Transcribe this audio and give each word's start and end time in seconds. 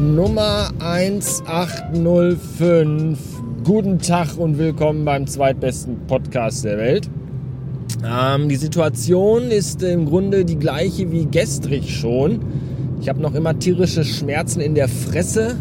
Nummer 0.00 0.70
1805. 0.78 3.18
Guten 3.64 3.98
Tag 3.98 4.38
und 4.38 4.56
willkommen 4.56 5.04
beim 5.04 5.26
zweitbesten 5.26 6.06
Podcast 6.06 6.64
der 6.64 6.78
Welt. 6.78 7.10
Ähm, 8.02 8.48
die 8.48 8.56
Situation 8.56 9.50
ist 9.50 9.82
im 9.82 10.06
Grunde 10.06 10.46
die 10.46 10.58
gleiche 10.58 11.12
wie 11.12 11.26
gestrig 11.26 11.94
schon. 11.94 12.40
Ich 13.02 13.10
habe 13.10 13.20
noch 13.20 13.34
immer 13.34 13.58
tierische 13.58 14.02
Schmerzen 14.02 14.60
in 14.60 14.74
der 14.74 14.88
Fresse, 14.88 15.56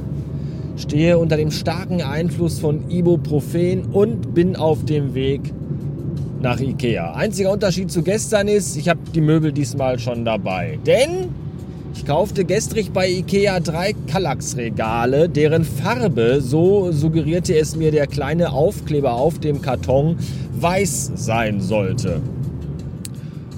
stehe 0.77 1.17
unter 1.17 1.35
dem 1.35 1.51
starken 1.51 2.01
Einfluss 2.01 2.59
von 2.59 2.89
Ibuprofen 2.89 3.87
und 3.91 4.33
bin 4.33 4.55
auf 4.55 4.85
dem 4.85 5.15
Weg 5.15 5.53
nach 6.39 6.61
Ikea. 6.61 7.13
Einziger 7.13 7.51
Unterschied 7.51 7.91
zu 7.91 8.03
gestern 8.03 8.47
ist, 8.47 8.77
ich 8.77 8.87
habe 8.87 9.01
die 9.13 9.19
Möbel 9.19 9.51
diesmal 9.51 9.99
schon 9.99 10.23
dabei. 10.23 10.79
Denn 10.85 11.27
ich 11.93 12.05
kaufte 12.05 12.45
gestrig 12.45 12.91
bei 12.91 13.09
Ikea 13.09 13.59
drei 13.59 13.93
Kallax-Regale, 14.07 15.29
deren 15.29 15.63
Farbe, 15.63 16.41
so 16.41 16.91
suggerierte 16.91 17.57
es 17.57 17.75
mir 17.75 17.91
der 17.91 18.07
kleine 18.07 18.51
Aufkleber 18.51 19.13
auf 19.13 19.39
dem 19.39 19.61
Karton, 19.61 20.17
weiß 20.59 21.11
sein 21.15 21.61
sollte. 21.61 22.21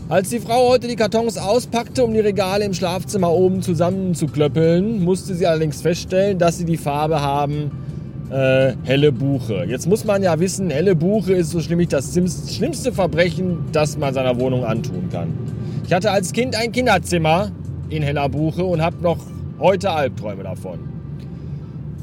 Als 0.10 0.30
die 0.30 0.40
Frau 0.40 0.70
heute 0.70 0.88
die 0.88 0.98
Kartons 0.98 1.38
auspackte, 1.38 2.04
um 2.04 2.14
die 2.14 2.20
Regale 2.20 2.66
im 2.66 2.74
Schlafzimmer 2.74 3.32
oben 3.32 3.62
zusammenzuklöppeln, 3.62 5.04
musste 5.04 5.36
sie 5.36 5.48
allerdings 5.48 5.82
feststellen, 5.82 6.38
dass 6.38 6.58
sie 6.58 6.66
die 6.66 6.78
Farbe 6.78 7.22
haben 7.22 7.72
äh, 8.32 8.74
helle 8.84 9.12
Buche. 9.12 9.66
Jetzt 9.68 9.88
muss 9.88 10.06
man 10.06 10.24
ja 10.24 10.40
wissen, 10.40 10.70
helle 10.70 10.96
Buche 10.96 11.34
ist 11.34 11.52
so 11.52 11.60
schlimmlich 11.60 11.90
das 11.90 12.14
schlimmste 12.14 12.92
Verbrechen, 12.92 13.66
das 13.72 13.98
man 13.98 14.14
seiner 14.14 14.40
Wohnung 14.40 14.64
antun 14.66 15.10
kann. 15.12 15.34
Ich 15.86 15.94
hatte 15.94 16.12
als 16.12 16.32
Kind 16.32 16.56
ein 16.56 16.72
Kinderzimmer 16.72 17.52
in 17.92 18.04
heller 18.04 18.30
Buche 18.30 18.64
und 18.64 18.82
habe 18.82 18.98
noch 19.02 19.18
heute 19.60 19.92
Albträume 19.92 20.44
davon. 20.44 20.80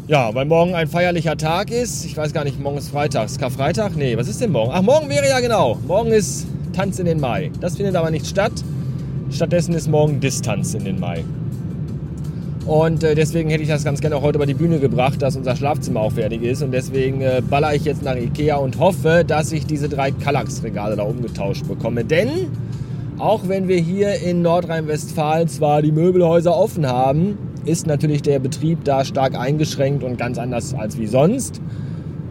Ja, 0.07 0.35
weil 0.35 0.47
morgen 0.47 0.75
ein 0.75 0.89
feierlicher 0.89 1.37
Tag 1.37 1.71
ist. 1.71 2.05
Ich 2.05 2.17
weiß 2.17 2.33
gar 2.33 2.45
nicht, 2.45 2.59
morgen 2.61 2.79
ist 2.79 2.89
Freitag. 2.89 3.27
Ist 3.27 3.39
Karfreitag? 3.39 3.95
Nee, 3.97 4.17
was 4.17 4.29
ist 4.29 4.41
denn 4.41 4.53
morgen? 4.53 4.71
Ach, 4.75 4.83
morgen 4.83 5.09
wäre 5.11 5.29
ja 5.29 5.41
genau. 5.41 5.79
Morgen 5.87 6.13
ist 6.13 6.47
Tanz 6.73 6.99
in 6.99 7.07
den 7.07 7.21
Mai. 7.21 7.51
Das 7.61 7.77
findet 7.77 7.95
aber 7.95 8.11
nicht 8.11 8.27
statt. 8.27 8.53
Stattdessen 9.31 9.75
ist 9.75 9.89
morgen 9.89 10.21
Distanz 10.21 10.73
in 10.73 10.85
den 10.85 10.99
Mai. 10.99 11.25
Und 12.65 13.03
äh, 13.03 13.15
deswegen 13.15 13.51
hätte 13.51 13.63
ich 13.63 13.69
das 13.69 13.85
ganz 13.85 14.01
gerne 14.01 14.17
auch 14.17 14.23
heute 14.23 14.37
über 14.37 14.47
die 14.47 14.55
Bühne 14.55 14.79
gebracht, 14.79 15.21
dass 15.21 15.37
unser 15.37 15.57
Schlafzimmer 15.57 16.01
auch 16.01 16.13
fertig 16.13 16.43
ist. 16.43 16.63
Und 16.63 16.73
deswegen 16.73 17.21
äh, 17.21 17.43
baller 17.49 17.75
ich 17.75 17.85
jetzt 17.85 18.03
nach 18.03 18.17
Ikea 18.17 18.57
und 18.57 18.79
hoffe, 18.79 19.25
dass 19.27 19.53
ich 19.53 19.67
diese 19.67 19.89
drei 19.89 20.11
Kallax-Regale 20.11 20.97
da 20.97 21.03
umgetauscht 21.03 21.67
bekomme. 21.67 22.05
Denn 22.05 22.29
auch 23.19 23.49
wenn 23.49 23.69
wir 23.69 23.79
hier 23.79 24.15
in 24.23 24.43
Nordrhein-Westfalen 24.43 25.49
zwar 25.49 25.83
die 25.83 25.93
Möbelhäuser 25.93 26.57
offen 26.57 26.87
haben, 26.87 27.39
ist 27.65 27.87
natürlich 27.87 28.23
der 28.23 28.39
Betrieb 28.39 28.85
da 28.85 29.05
stark 29.05 29.39
eingeschränkt 29.39 30.05
und 30.05 30.17
ganz 30.17 30.39
anders 30.39 30.75
als 30.75 30.99
wie 30.99 31.07
sonst 31.07 31.61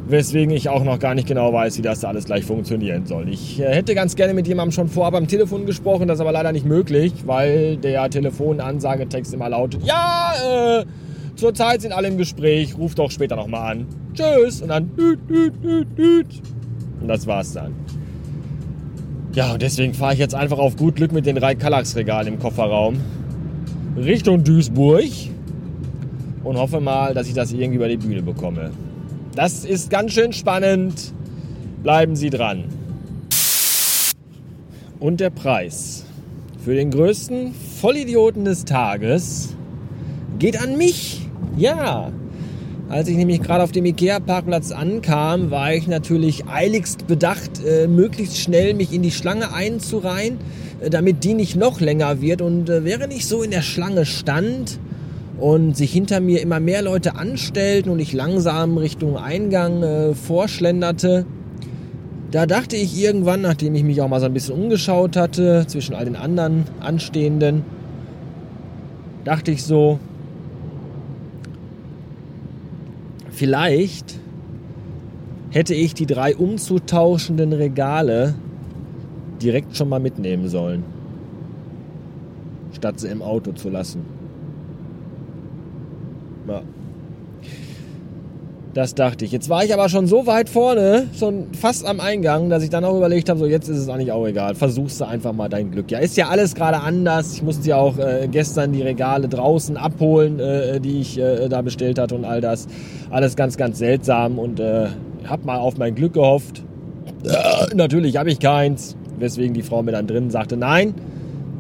weswegen 0.10 0.56
ich 0.56 0.70
auch 0.70 0.84
noch 0.84 1.00
gar 1.00 1.16
nicht 1.16 1.28
genau 1.28 1.52
weiß, 1.54 1.78
wie 1.78 1.82
das 1.82 2.00
da 2.00 2.10
alles 2.10 2.26
gleich 2.26 2.46
funktionieren 2.46 3.06
soll. 3.06 3.30
Ich 3.30 3.60
äh, 3.60 3.76
hätte 3.76 3.96
ganz 3.96 4.16
gerne 4.16 4.34
mit 4.34 4.48
jemandem 4.48 4.72
schon 4.72 4.88
vorab 4.88 5.16
am 5.16 5.28
Telefon 5.28 5.66
gesprochen, 5.66 6.08
das 6.08 6.18
ist 6.18 6.22
aber 6.22 6.32
leider 6.32 6.52
nicht 6.52 6.66
möglich, 6.66 7.14
weil 7.26 7.78
der 7.78 8.10
Telefonansagetext 8.10 9.34
immer 9.34 9.50
lautet, 9.50 9.84
ja, 9.84 10.34
äh, 10.80 10.86
zurzeit 11.36 11.82
sind 11.82 11.92
alle 11.92 12.08
im 12.08 12.18
Gespräch, 12.18 12.78
ruf 12.78 12.96
doch 12.96 13.12
später 13.12 13.36
nochmal 13.36 13.72
an. 13.72 13.88
Tschüss 14.14 14.62
und 14.62 14.70
dann. 14.70 14.90
Und 17.02 17.08
das 17.08 17.28
war's 17.28 17.54
dann. 17.54 17.74
Ja, 19.38 19.54
und 19.54 19.62
deswegen 19.62 19.94
fahre 19.94 20.14
ich 20.14 20.20
jetzt 20.20 20.34
einfach 20.34 20.58
auf 20.58 20.78
gut 20.78 20.96
Glück 20.96 21.12
mit 21.12 21.28
den 21.28 21.36
drei 21.36 21.54
Kallax-Regalen 21.54 22.28
im 22.34 22.40
Kofferraum 22.40 23.00
Richtung 23.96 24.44
Duisburg 24.44 25.12
und 26.44 26.58
hoffe 26.58 26.80
mal, 26.80 27.14
dass 27.14 27.28
ich 27.28 27.36
das 27.36 27.52
irgendwie 27.52 27.76
über 27.76 27.88
die 27.88 27.98
Bühne 27.98 28.24
bekomme. 28.24 28.72
Das 29.36 29.64
ist 29.64 29.92
ganz 29.92 30.14
schön 30.14 30.34
spannend. 30.34 31.14
Bleiben 31.84 32.16
Sie 32.16 32.32
dran. 32.32 32.64
Und 35.00 35.20
der 35.20 35.30
Preis 35.30 36.04
für 36.66 36.74
den 36.74 36.90
größten 36.90 37.54
Vollidioten 37.80 38.44
des 38.44 38.66
Tages 38.66 39.56
geht 40.40 40.60
an 40.60 40.80
mich. 40.80 41.28
Ja. 41.56 42.12
Als 42.90 43.10
ich 43.10 43.18
nämlich 43.18 43.42
gerade 43.42 43.64
auf 43.64 43.72
dem 43.72 43.86
Ikea-Parkplatz 43.86 44.72
ankam, 44.72 45.52
war 45.52 45.74
ich 45.74 45.88
natürlich 45.88 46.48
eiligst 46.48 47.06
bedacht, 47.08 47.52
äh, 47.66 47.88
möglichst 47.88 48.38
schnell 48.38 48.74
mich 48.74 48.94
in 48.94 49.02
die 49.02 49.12
Schlange 49.12 49.54
einzureihen, 49.54 50.38
äh, 50.80 50.90
damit 50.90 51.24
die 51.24 51.34
nicht 51.34 51.56
noch 51.58 51.82
länger 51.82 52.22
wird. 52.22 52.42
Und 52.42 52.70
äh, 52.70 52.86
während 52.86 53.14
ich 53.14 53.26
so 53.26 53.44
in 53.44 53.52
der 53.52 53.62
Schlange 53.62 54.06
stand, 54.06 54.80
und 55.40 55.78
sich 55.78 55.92
hinter 55.92 56.20
mir 56.20 56.42
immer 56.42 56.60
mehr 56.60 56.82
Leute 56.82 57.16
anstellten 57.16 57.90
und 57.90 58.00
ich 58.00 58.14
langsam 58.14 58.78
Richtung 58.78 59.18
Eingang 59.18 59.84
äh, 59.84 60.14
vorschlenderte. 60.16 61.26
Da 62.32 62.46
dachte 62.46 62.76
ich 62.76 63.00
irgendwann, 63.02 63.42
nachdem 63.42 63.76
ich 63.76 63.84
mich 63.84 64.02
auch 64.02 64.10
mal 64.10 64.20
so 64.20 64.26
ein 64.26 64.34
bisschen 64.34 64.56
umgeschaut 64.56 65.16
hatte, 65.16 65.66
zwischen 65.68 65.96
all 65.96 66.06
den 66.06 66.16
anderen 66.16 66.66
Anstehenden, 66.80 67.64
dachte 69.24 69.52
ich 69.52 69.64
so, 69.64 70.00
vielleicht 73.38 74.20
hätte 75.52 75.76
ich 75.76 75.94
die 75.94 76.08
drei 76.08 76.36
umzutauschenden 76.36 77.54
Regale 77.54 78.34
direkt 79.42 79.78
schon 79.78 79.90
mal 79.90 80.00
mitnehmen 80.00 80.50
sollen, 80.50 80.84
statt 82.74 83.00
sie 83.00 83.10
im 83.10 83.22
Auto 83.22 83.52
zu 83.52 83.70
lassen. 83.70 84.02
Ja. 86.48 86.64
Das 88.78 88.94
dachte 88.94 89.26
ich. 89.26 89.32
Jetzt 89.32 89.50
war 89.50 89.66
ich 89.66 89.74
aber 89.74 89.90
schon 89.90 90.06
so 90.06 90.28
weit 90.28 90.50
vorne, 90.50 91.08
schon 91.18 91.48
fast 91.60 91.84
am 91.84 92.00
Eingang, 92.00 92.52
dass 92.52 92.62
ich 92.62 92.70
dann 92.70 92.86
auch 92.86 92.96
überlegt 92.96 93.28
habe, 93.28 93.40
so 93.40 93.48
jetzt 93.48 93.68
ist 93.70 93.78
es 93.80 93.90
eigentlich 93.90 94.12
auch 94.12 94.28
egal. 94.28 94.54
Versuchst 94.54 95.02
du 95.02 95.06
einfach 95.06 95.34
mal 95.34 95.50
dein 95.50 95.72
Glück. 95.72 95.90
Ja, 95.90 95.98
ist 95.98 96.16
ja 96.16 96.28
alles 96.28 96.54
gerade 96.54 96.82
anders. 96.82 97.34
Ich 97.34 97.42
musste 97.42 97.68
ja 97.70 97.78
auch 97.78 97.98
äh, 97.98 98.28
gestern 98.32 98.74
die 98.74 98.84
Regale 98.84 99.30
draußen 99.30 99.78
abholen, 99.78 100.40
äh, 100.40 100.80
die 100.80 101.02
ich 101.02 101.18
äh, 101.18 101.50
da 101.50 101.64
bestellt 101.64 101.98
hatte 101.98 102.14
und 102.14 102.24
all 102.24 102.40
das. 102.40 102.68
Alles 103.10 103.36
ganz, 103.36 103.58
ganz 103.58 103.80
seltsam 103.80 104.38
und 104.38 104.60
äh, 104.60 104.90
hab 105.28 105.44
mal 105.44 105.58
auf 105.58 105.80
mein 105.80 105.96
Glück 105.96 106.14
gehofft. 106.14 106.62
natürlich 107.74 108.18
habe 108.18 108.30
ich 108.30 108.38
keins. 108.38 108.96
Weswegen 109.18 109.56
die 109.56 109.64
Frau 109.64 109.82
mir 109.82 109.94
dann 109.94 110.06
drin 110.06 110.30
sagte, 110.30 110.56
nein, 110.56 110.94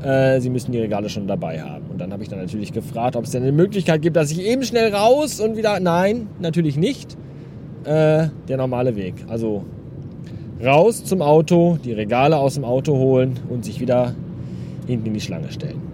äh, 0.03 0.39
sie 0.39 0.49
müssen 0.49 0.71
die 0.71 0.79
Regale 0.79 1.09
schon 1.09 1.27
dabei 1.27 1.61
haben. 1.61 1.85
Und 1.89 1.99
dann 1.99 2.11
habe 2.11 2.23
ich 2.23 2.29
dann 2.29 2.39
natürlich 2.39 2.71
gefragt, 2.71 3.15
ob 3.15 3.25
es 3.25 3.31
denn 3.31 3.43
eine 3.43 3.51
Möglichkeit 3.51 4.01
gibt, 4.01 4.15
dass 4.15 4.31
ich 4.31 4.41
eben 4.41 4.63
schnell 4.63 4.93
raus 4.93 5.39
und 5.39 5.57
wieder. 5.57 5.79
Nein, 5.79 6.27
natürlich 6.39 6.77
nicht. 6.77 7.17
Äh, 7.83 8.27
der 8.47 8.57
normale 8.57 8.95
Weg. 8.95 9.13
Also 9.27 9.63
raus 10.63 11.03
zum 11.03 11.21
Auto, 11.21 11.77
die 11.83 11.93
Regale 11.93 12.37
aus 12.37 12.55
dem 12.55 12.65
Auto 12.65 12.97
holen 12.97 13.39
und 13.49 13.65
sich 13.65 13.79
wieder 13.79 14.13
hinten 14.87 15.07
in 15.07 15.13
die 15.13 15.21
Schlange 15.21 15.51
stellen. 15.51 15.86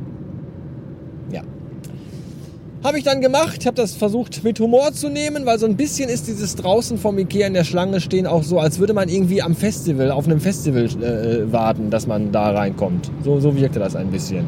Habe 2.84 2.98
ich 2.98 3.06
dann 3.06 3.22
gemacht. 3.22 3.66
Habe 3.66 3.78
das 3.78 3.96
versucht 3.96 4.44
mit 4.44 4.60
Humor 4.60 4.92
zu 4.92 5.08
nehmen, 5.08 5.46
weil 5.46 5.58
so 5.58 5.66
ein 5.66 5.78
bisschen 5.78 6.10
ist 6.10 6.28
dieses 6.28 6.56
draußen 6.58 6.98
vom 6.98 7.18
Ikea 7.18 7.48
in 7.48 7.54
der 7.54 7.64
Schlange 7.64 8.02
stehen 8.02 8.28
auch 8.28 8.44
so, 8.44 8.60
als 8.60 8.78
würde 8.78 8.94
man 8.94 9.08
irgendwie 9.08 9.42
am 9.42 9.56
Festival, 9.56 10.12
auf 10.12 10.26
einem 10.26 10.42
Festival 10.42 10.86
äh, 11.02 11.52
warten, 11.52 11.90
dass 11.90 12.08
man 12.08 12.34
da 12.34 12.52
reinkommt. 12.52 13.10
So, 13.24 13.40
so 13.40 13.56
wirkte 13.56 13.80
das 13.80 13.96
ein 13.96 14.12
bisschen. 14.12 14.48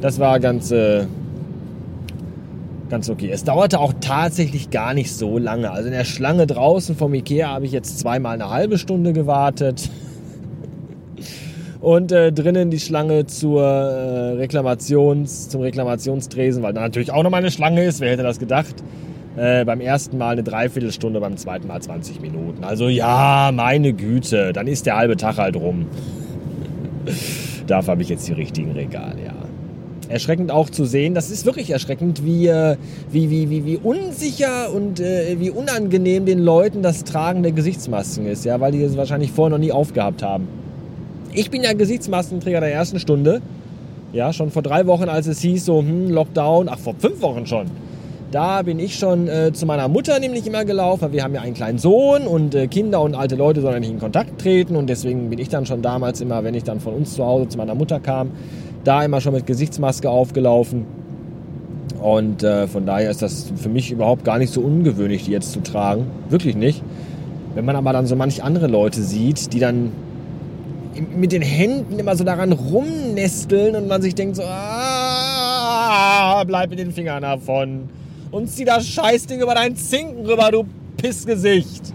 Das 0.00 0.20
war 0.20 0.38
ganz, 0.38 0.70
äh, 0.70 1.06
ganz 2.90 3.10
okay. 3.10 3.30
Es 3.32 3.42
dauerte 3.42 3.80
auch 3.80 3.92
tatsächlich 4.00 4.70
gar 4.70 4.94
nicht 4.94 5.12
so 5.12 5.36
lange. 5.36 5.72
Also 5.72 5.88
in 5.88 5.94
der 5.94 6.04
Schlange 6.04 6.46
draußen 6.46 6.94
vom 6.94 7.12
Ikea 7.12 7.48
habe 7.48 7.66
ich 7.66 7.72
jetzt 7.72 7.98
zweimal 7.98 8.34
eine 8.34 8.50
halbe 8.50 8.78
Stunde 8.78 9.12
gewartet. 9.12 9.90
Und 11.80 12.10
äh, 12.12 12.32
drinnen 12.32 12.70
die 12.70 12.80
Schlange 12.80 13.26
zur 13.26 13.62
äh, 13.62 14.32
Reklamations, 14.32 15.48
zum 15.48 15.60
Reklamationstresen, 15.60 16.62
weil 16.62 16.72
da 16.72 16.80
natürlich 16.80 17.12
auch 17.12 17.22
noch 17.22 17.30
mal 17.30 17.38
eine 17.38 17.50
Schlange 17.50 17.84
ist. 17.84 18.00
Wer 18.00 18.12
hätte 18.12 18.22
das 18.22 18.38
gedacht? 18.38 18.74
Äh, 19.36 19.64
beim 19.64 19.80
ersten 19.80 20.18
Mal 20.18 20.30
eine 20.30 20.42
Dreiviertelstunde, 20.42 21.20
beim 21.20 21.36
zweiten 21.36 21.68
Mal 21.68 21.80
20 21.80 22.20
Minuten. 22.20 22.64
Also 22.64 22.88
ja, 22.88 23.50
meine 23.54 23.92
Güte, 23.92 24.52
dann 24.52 24.66
ist 24.66 24.86
der 24.86 24.96
halbe 24.96 25.16
Tag 25.16 25.36
halt 25.38 25.54
rum. 25.54 25.86
Dafür 27.68 27.92
habe 27.92 28.02
ich 28.02 28.08
jetzt 28.08 28.26
die 28.26 28.32
richtigen 28.32 28.72
Regale, 28.72 29.22
ja. 29.24 29.34
Erschreckend 30.08 30.50
auch 30.50 30.70
zu 30.70 30.86
sehen, 30.86 31.14
das 31.14 31.30
ist 31.30 31.44
wirklich 31.44 31.68
erschreckend, 31.68 32.24
wie, 32.24 32.46
äh, 32.46 32.76
wie, 33.12 33.28
wie, 33.28 33.50
wie, 33.50 33.66
wie 33.66 33.76
unsicher 33.76 34.72
und 34.72 35.00
äh, 35.00 35.36
wie 35.38 35.50
unangenehm 35.50 36.24
den 36.24 36.38
Leuten 36.38 36.82
das 36.82 37.04
Tragen 37.04 37.42
der 37.42 37.52
Gesichtsmasken 37.52 38.26
ist, 38.26 38.46
ja, 38.46 38.58
weil 38.58 38.72
die 38.72 38.82
es 38.82 38.96
wahrscheinlich 38.96 39.30
vorher 39.30 39.50
noch 39.50 39.62
nie 39.62 39.70
aufgehabt 39.70 40.22
haben. 40.22 40.48
Ich 41.38 41.52
bin 41.52 41.62
ja 41.62 41.72
Gesichtsmaskenträger 41.72 42.58
der 42.58 42.72
ersten 42.72 42.98
Stunde. 42.98 43.40
Ja, 44.12 44.32
schon 44.32 44.50
vor 44.50 44.62
drei 44.62 44.88
Wochen, 44.88 45.04
als 45.08 45.28
es 45.28 45.38
hieß, 45.38 45.66
so, 45.66 45.78
hm, 45.78 46.10
Lockdown, 46.10 46.68
ach, 46.68 46.80
vor 46.80 46.96
fünf 46.98 47.22
Wochen 47.22 47.46
schon. 47.46 47.66
Da 48.32 48.62
bin 48.62 48.80
ich 48.80 48.98
schon 48.98 49.28
äh, 49.28 49.52
zu 49.52 49.64
meiner 49.64 49.86
Mutter 49.86 50.18
nämlich 50.18 50.48
immer 50.48 50.64
gelaufen, 50.64 51.02
weil 51.02 51.12
wir 51.12 51.22
haben 51.22 51.36
ja 51.36 51.42
einen 51.42 51.54
kleinen 51.54 51.78
Sohn 51.78 52.26
und 52.26 52.56
äh, 52.56 52.66
Kinder 52.66 53.00
und 53.02 53.14
alte 53.14 53.36
Leute 53.36 53.60
sollen 53.60 53.78
nicht 53.78 53.92
in 53.92 54.00
Kontakt 54.00 54.40
treten 54.40 54.74
und 54.74 54.88
deswegen 54.88 55.30
bin 55.30 55.38
ich 55.38 55.48
dann 55.48 55.64
schon 55.64 55.80
damals 55.80 56.20
immer, 56.20 56.42
wenn 56.42 56.54
ich 56.54 56.64
dann 56.64 56.80
von 56.80 56.94
uns 56.94 57.14
zu 57.14 57.24
Hause 57.24 57.46
zu 57.46 57.56
meiner 57.56 57.76
Mutter 57.76 58.00
kam, 58.00 58.32
da 58.82 59.04
immer 59.04 59.20
schon 59.20 59.32
mit 59.32 59.46
Gesichtsmaske 59.46 60.10
aufgelaufen. 60.10 60.86
Und 62.02 62.42
äh, 62.42 62.66
von 62.66 62.84
daher 62.84 63.12
ist 63.12 63.22
das 63.22 63.52
für 63.54 63.68
mich 63.68 63.92
überhaupt 63.92 64.24
gar 64.24 64.38
nicht 64.38 64.52
so 64.52 64.60
ungewöhnlich, 64.60 65.26
die 65.26 65.30
jetzt 65.30 65.52
zu 65.52 65.60
tragen. 65.60 66.06
Wirklich 66.30 66.56
nicht. 66.56 66.82
Wenn 67.54 67.64
man 67.64 67.76
aber 67.76 67.92
dann 67.92 68.08
so 68.08 68.16
manch 68.16 68.42
andere 68.42 68.66
Leute 68.66 69.02
sieht, 69.02 69.52
die 69.52 69.60
dann 69.60 69.92
mit 71.00 71.32
den 71.32 71.42
Händen 71.42 71.98
immer 71.98 72.16
so 72.16 72.24
daran 72.24 72.52
rumnesteln 72.52 73.76
und 73.76 73.88
man 73.88 74.02
sich 74.02 74.14
denkt 74.14 74.36
so, 74.36 74.42
ah, 74.44 76.42
bleib 76.46 76.70
mit 76.70 76.78
den 76.78 76.92
Fingern 76.92 77.22
davon. 77.22 77.88
Und 78.30 78.48
zieh 78.48 78.64
das 78.64 78.86
Scheißding 78.86 79.40
über 79.40 79.54
deinen 79.54 79.76
Zinken 79.76 80.26
rüber, 80.26 80.50
du 80.50 80.64
Pissgesicht. 80.96 81.94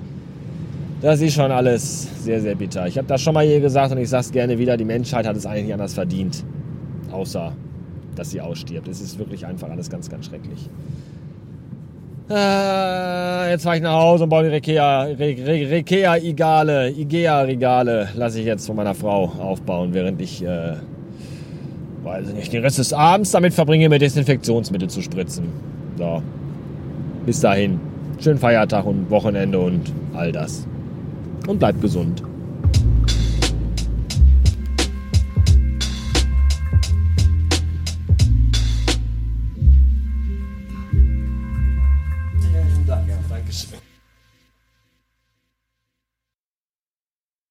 Das 1.01 1.19
ist 1.21 1.33
schon 1.33 1.51
alles 1.51 2.07
sehr, 2.23 2.39
sehr 2.41 2.55
bitter. 2.55 2.87
Ich 2.87 2.97
habe 2.97 3.07
das 3.07 3.21
schon 3.21 3.33
mal 3.33 3.45
hier 3.45 3.59
gesagt 3.59 3.91
und 3.91 3.97
ich 3.97 4.09
sage 4.09 4.21
es 4.21 4.31
gerne 4.31 4.57
wieder, 4.57 4.77
die 4.77 4.85
Menschheit 4.85 5.27
hat 5.27 5.35
es 5.35 5.45
eigentlich 5.45 5.65
nicht 5.65 5.73
anders 5.73 5.93
verdient. 5.93 6.43
Außer, 7.11 7.51
dass 8.15 8.31
sie 8.31 8.39
ausstirbt. 8.39 8.87
Es 8.87 9.01
ist 9.01 9.19
wirklich 9.19 9.45
einfach 9.45 9.69
alles 9.69 9.89
ganz, 9.89 10.09
ganz 10.09 10.27
schrecklich. 10.27 10.69
Äh, 12.29 13.51
jetzt 13.51 13.63
fahre 13.63 13.75
ich 13.75 13.81
nach 13.81 13.99
Hause 13.99 14.23
und 14.23 14.29
baue 14.29 14.43
die 14.43 14.49
Rekea, 14.49 15.03
Rekea 15.03 16.15
Igale, 16.17 16.89
Igea 16.89 17.41
Regale, 17.41 18.09
lasse 18.15 18.39
ich 18.39 18.45
jetzt 18.45 18.65
von 18.65 18.77
meiner 18.77 18.95
Frau 18.95 19.25
aufbauen, 19.39 19.93
während 19.93 20.21
ich, 20.21 20.41
äh, 20.43 20.75
weiß 22.03 22.29
ich 22.29 22.35
nicht, 22.35 22.53
den 22.53 22.61
Rest 22.61 22.77
des 22.77 22.93
Abends 22.93 23.31
damit 23.31 23.53
verbringe, 23.53 23.89
mir 23.89 23.99
Desinfektionsmittel 23.99 24.89
zu 24.89 25.01
spritzen. 25.01 25.49
So. 25.97 26.21
Bis 27.25 27.41
dahin. 27.41 27.79
Schönen 28.19 28.39
Feiertag 28.39 28.85
und 28.85 29.09
Wochenende 29.09 29.59
und 29.59 29.91
all 30.13 30.31
das. 30.31 30.65
Und 31.47 31.59
bleibt 31.59 31.81
gesund. 31.81 32.23